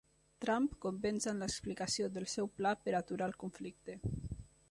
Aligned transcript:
Trump 0.43 0.63
convenç 0.85 1.27
en 1.31 1.43
l'explicació 1.43 2.09
del 2.15 2.27
seu 2.35 2.49
pla 2.61 2.73
per 2.87 2.97
aturar 3.01 3.31
el 3.33 3.39
conflicte 3.45 4.01